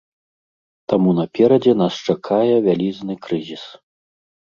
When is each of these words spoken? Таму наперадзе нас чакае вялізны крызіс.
Таму 0.93 1.09
наперадзе 1.19 1.73
нас 1.81 1.93
чакае 2.13 2.55
вялізны 2.69 3.13
крызіс. 3.27 3.63